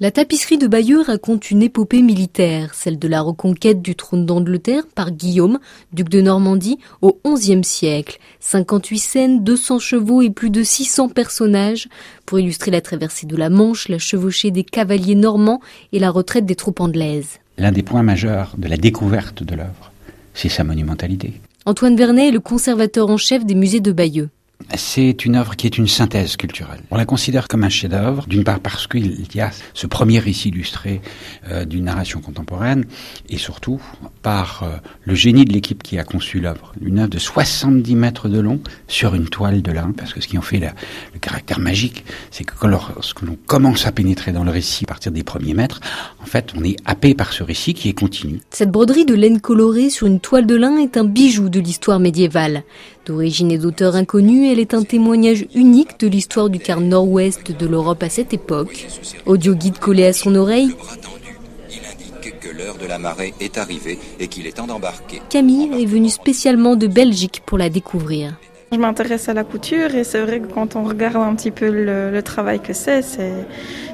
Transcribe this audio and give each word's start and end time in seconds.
La 0.00 0.12
tapisserie 0.12 0.58
de 0.58 0.68
Bayeux 0.68 1.02
raconte 1.02 1.50
une 1.50 1.60
épopée 1.60 2.02
militaire, 2.02 2.72
celle 2.72 3.00
de 3.00 3.08
la 3.08 3.20
reconquête 3.20 3.82
du 3.82 3.96
trône 3.96 4.26
d'Angleterre 4.26 4.84
par 4.94 5.10
Guillaume, 5.10 5.58
duc 5.92 6.08
de 6.08 6.20
Normandie, 6.20 6.78
au 7.02 7.18
XIe 7.26 7.64
siècle. 7.64 8.20
58 8.38 8.98
scènes, 9.00 9.42
200 9.42 9.80
chevaux 9.80 10.22
et 10.22 10.30
plus 10.30 10.50
de 10.50 10.62
600 10.62 11.08
personnages 11.08 11.88
pour 12.26 12.38
illustrer 12.38 12.70
la 12.70 12.80
traversée 12.80 13.26
de 13.26 13.34
la 13.34 13.50
Manche, 13.50 13.88
la 13.88 13.98
chevauchée 13.98 14.52
des 14.52 14.62
cavaliers 14.62 15.16
normands 15.16 15.60
et 15.90 15.98
la 15.98 16.10
retraite 16.10 16.46
des 16.46 16.54
troupes 16.54 16.78
anglaises. 16.78 17.40
L'un 17.56 17.72
des 17.72 17.82
points 17.82 18.04
majeurs 18.04 18.54
de 18.56 18.68
la 18.68 18.76
découverte 18.76 19.42
de 19.42 19.56
l'œuvre, 19.56 19.90
c'est 20.32 20.48
sa 20.48 20.62
monumentalité. 20.62 21.32
Antoine 21.66 21.96
Vernet 21.96 22.28
est 22.28 22.32
le 22.32 22.38
conservateur 22.38 23.10
en 23.10 23.16
chef 23.16 23.44
des 23.44 23.56
musées 23.56 23.80
de 23.80 23.90
Bayeux. 23.90 24.30
C'est 24.76 25.24
une 25.24 25.36
œuvre 25.36 25.56
qui 25.56 25.66
est 25.66 25.78
une 25.78 25.86
synthèse 25.86 26.36
culturelle. 26.36 26.80
On 26.90 26.96
la 26.96 27.04
considère 27.04 27.48
comme 27.48 27.64
un 27.64 27.68
chef-d'œuvre, 27.68 28.26
d'une 28.26 28.44
part 28.44 28.60
parce 28.60 28.86
qu'il 28.86 29.26
y 29.34 29.40
a 29.40 29.50
ce 29.72 29.86
premier 29.86 30.18
récit 30.18 30.48
illustré 30.48 31.00
euh, 31.48 31.64
d'une 31.64 31.84
narration 31.84 32.20
contemporaine, 32.20 32.84
et 33.28 33.38
surtout 33.38 33.80
par 34.22 34.64
euh, 34.64 34.76
le 35.04 35.14
génie 35.14 35.44
de 35.44 35.52
l'équipe 35.52 35.82
qui 35.82 35.98
a 35.98 36.04
conçu 36.04 36.40
l'œuvre. 36.40 36.72
Une 36.82 36.98
œuvre 36.98 37.08
de 37.08 37.18
70 37.18 37.94
mètres 37.94 38.28
de 38.28 38.40
long 38.40 38.60
sur 38.88 39.14
une 39.14 39.28
toile 39.28 39.62
de 39.62 39.70
lin, 39.70 39.92
parce 39.96 40.12
que 40.12 40.20
ce 40.20 40.26
qui 40.26 40.36
en 40.36 40.42
fait 40.42 40.58
le 40.58 41.18
caractère 41.20 41.60
magique, 41.60 42.04
c'est 42.30 42.44
que 42.44 42.66
lorsque 42.66 43.22
l'on 43.22 43.38
commence 43.46 43.86
à 43.86 43.92
pénétrer 43.92 44.32
dans 44.32 44.44
le 44.44 44.50
récit 44.50 44.84
à 44.84 44.88
partir 44.88 45.12
des 45.12 45.22
premiers 45.22 45.54
mètres, 45.54 45.80
en 46.20 46.26
fait, 46.26 46.52
on 46.56 46.64
est 46.64 46.76
happé 46.84 47.14
par 47.14 47.32
ce 47.32 47.42
récit 47.42 47.74
qui 47.74 47.88
est 47.88 47.98
continu. 47.98 48.40
Cette 48.50 48.70
broderie 48.70 49.04
de 49.04 49.14
laine 49.14 49.40
colorée 49.40 49.88
sur 49.88 50.06
une 50.06 50.20
toile 50.20 50.46
de 50.46 50.56
lin 50.56 50.78
est 50.78 50.96
un 50.96 51.04
bijou 51.04 51.48
de 51.48 51.60
l'histoire 51.60 52.00
médiévale. 52.00 52.64
D'origine 53.06 53.50
et 53.50 53.56
d'auteur 53.56 53.96
inconnus, 53.96 54.47
elle 54.48 54.58
est 54.58 54.74
un 54.74 54.82
témoignage 54.82 55.46
unique 55.54 56.00
de 56.00 56.08
l'histoire 56.08 56.50
du 56.50 56.58
quart 56.58 56.80
nord-ouest 56.80 57.52
de 57.52 57.66
l'Europe 57.66 58.02
à 58.02 58.08
cette 58.08 58.32
époque. 58.32 58.86
Audio 59.26 59.54
guide 59.54 59.78
collé 59.78 60.06
à 60.06 60.12
son 60.12 60.34
oreille. 60.34 60.74
Camille 65.30 65.82
est 65.82 65.86
venue 65.86 66.10
spécialement 66.10 66.76
de 66.76 66.86
Belgique 66.86 67.42
pour 67.44 67.58
la 67.58 67.68
découvrir. 67.68 68.36
Je 68.70 68.76
m'intéresse 68.76 69.30
à 69.30 69.34
la 69.34 69.44
couture 69.44 69.94
et 69.94 70.04
c'est 70.04 70.20
vrai 70.20 70.40
que 70.40 70.46
quand 70.46 70.76
on 70.76 70.84
regarde 70.84 71.16
un 71.16 71.34
petit 71.34 71.50
peu 71.50 71.70
le, 71.70 72.20
travail 72.22 72.60
que 72.60 72.74
c'est, 72.74 73.00
c'est 73.00 73.32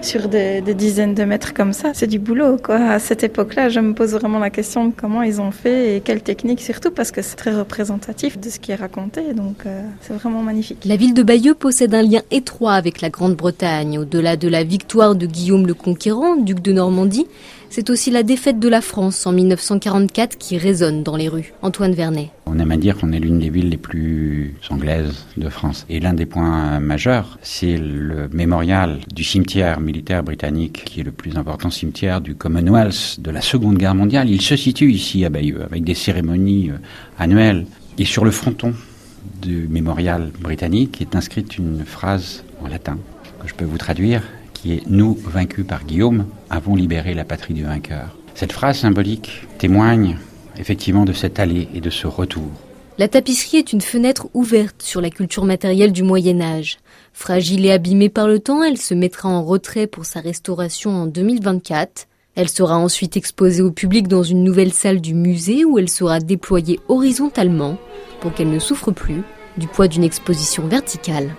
sur 0.03 0.29
des, 0.29 0.63
dizaines 0.63 1.15
de 1.15 1.23
mètres 1.23 1.55
comme 1.55 1.73
ça, 1.73 1.93
c'est 1.95 2.09
du 2.09 2.19
boulot. 2.19 2.57
Quoi. 2.57 2.77
À 2.77 2.99
cette 2.99 3.23
époque-là, 3.23 3.69
je 3.69 3.79
me 3.79 3.95
pose 3.95 4.15
vraiment 4.15 4.41
la 4.41 4.51
question 4.51 4.87
de 4.87 4.93
comment 4.97 5.23
ils 5.23 5.41
ont 5.41 5.53
fait 5.53 5.97
et 5.97 6.01
quelle 6.01 6.23
technique 6.23 6.61
surtout 6.61 6.91
parce 6.91 7.13
que 7.13 7.23
c'est 7.23 7.37
très 7.37 7.55
représentatif 7.55 8.37
de 8.41 8.51
ce 8.51 8.59
qui 8.59 8.73
est 8.73 8.77
raconté. 8.77 9.33
Donc 9.33 9.65
euh, 9.65 9.83
c'est 10.01 10.15
vraiment 10.15 10.43
magnifique. 10.43 10.85
La 10.85 10.97
ville 10.97 11.15
de 11.15 11.23
Bayeux 11.23 11.55
possède 11.55 11.95
un 11.95 12.03
lien 12.03 12.23
étroit 12.33 12.73
avec 12.73 13.01
la 13.01 13.11
Grande-Bretagne. 13.11 14.01
Au-delà 14.01 14.37
de 14.37 14.49
la 14.49 14.65
victoire 14.65 15.15
de 15.15 15.27
Guillaume 15.27 15.69
le 15.69 15.75
Conquérant, 15.75 16.35
duc 16.35 16.61
de 16.61 16.73
Normandie, 16.73 17.29
c'est 17.75 17.91
aussi 17.91 18.13
la 18.13 18.23
défaite 18.23 18.61
de 18.61 18.69
la 18.69 18.81
France 18.81 19.27
en 19.27 19.33
1944 19.33 20.39
qui 20.39 20.59
résonne 20.59 21.03
dans 21.03 21.17
les 21.17 21.27
rues. 21.27 21.53
Antoine 21.61 21.93
Vernet. 21.93 22.31
On 22.47 22.61
aime 22.61 22.71
à 22.71 22.77
dire 22.77 22.97
qu'on 22.97 23.11
est 23.11 23.19
l'une 23.19 23.41
des 23.41 23.51
villes 23.51 23.69
les 23.69 23.77
plus 23.77 24.55
anglaises 24.71 25.27
de 25.37 25.49
France. 25.49 25.85
Et 25.89 25.99
l'un 25.99 26.15
des 26.15 26.25
points 26.25 26.79
majeurs, 26.79 27.37
c'est 27.43 27.77
le 27.77 28.29
mémorial 28.33 29.01
du 29.13 29.25
cimetière 29.25 29.81
militaire 29.81 30.23
britannique, 30.23 30.85
qui 30.85 31.01
est 31.01 31.03
le 31.03 31.11
plus 31.11 31.37
important 31.37 31.69
cimetière 31.69 32.21
du 32.21 32.37
Commonwealth 32.37 33.19
de 33.19 33.33
la 33.33 33.41
Seconde 33.41 33.77
Guerre 33.77 33.97
mondiale. 33.97 34.31
Il 34.31 34.41
se 34.41 34.55
situe 34.55 34.93
ici 34.93 35.25
à 35.25 35.29
Bayeux, 35.29 35.65
avec 35.65 35.83
des 35.83 35.95
cérémonies 35.95 36.71
euh, 36.71 36.77
annuelles. 37.19 37.67
Et 37.99 38.05
sur 38.05 38.25
le 38.25 38.31
fronton 38.31 38.73
du 39.43 39.67
mémorial 39.67 40.31
britannique 40.41 41.01
est 41.01 41.17
inscrite 41.17 41.59
une 41.59 41.85
phrase 41.85 42.45
en 42.63 42.69
latin 42.69 42.99
que 43.43 43.49
je 43.49 43.55
peux 43.55 43.65
vous 43.65 43.79
traduire 43.79 44.23
qui 44.65 44.83
Nous, 44.87 45.19
vaincus 45.23 45.67
par 45.67 45.85
Guillaume, 45.85 46.25
avons 46.49 46.75
libéré 46.75 47.13
la 47.13 47.25
patrie 47.25 47.53
du 47.53 47.65
vainqueur. 47.65 48.17
Cette 48.35 48.53
phrase 48.53 48.79
symbolique 48.79 49.47
témoigne 49.59 50.17
effectivement 50.59 51.05
de 51.05 51.13
cette 51.13 51.39
allée 51.39 51.69
et 51.75 51.83
de 51.83 51.91
ce 51.91 52.07
retour. 52.07 52.49
La 52.97 53.09
tapisserie 53.09 53.59
est 53.59 53.75
une 53.75 53.83
fenêtre 53.83 54.29
ouverte 54.33 54.81
sur 54.81 55.03
la 55.03 55.11
culture 55.11 55.45
matérielle 55.45 55.93
du 55.93 56.03
Moyen 56.03 56.41
Âge. 56.41 56.79
Fragile 57.13 57.67
et 57.67 57.73
abîmée 57.73 58.09
par 58.09 58.27
le 58.27 58.39
temps, 58.39 58.63
elle 58.63 58.79
se 58.79 58.95
mettra 58.95 59.29
en 59.29 59.45
retrait 59.45 59.87
pour 59.87 60.07
sa 60.07 60.21
restauration 60.21 60.93
en 60.93 61.07
2024. 61.07 62.07
Elle 62.35 62.49
sera 62.49 62.79
ensuite 62.79 63.19
exposée 63.19 63.63
au 63.63 63.71
public 63.71 64.09
dans 64.09 64.23
une 64.23 64.45
nouvelle 64.45 64.73
salle 64.73 65.03
du 65.03 65.13
musée 65.13 65.67
où 65.67 65.79
elle 65.79 65.91
sera 65.91 66.21
déployée 66.21 66.81
horizontalement 66.89 67.77
pour 68.21 68.33
qu'elle 68.33 68.51
ne 68.51 68.59
souffre 68.59 68.93
plus 68.93 69.23
du 69.59 69.67
poids 69.67 69.89
d'une 69.89 70.05
exposition 70.05 70.67
verticale. 70.67 71.35